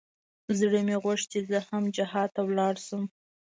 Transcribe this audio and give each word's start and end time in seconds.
زړه 0.59 0.79
مې 0.87 0.95
غوښت 1.03 1.25
چې 1.31 1.39
زه 1.49 1.59
هم 1.69 1.83
جهاد 1.97 2.29
ته 2.35 2.41
ولاړ 2.47 2.75
سم. 2.87 3.03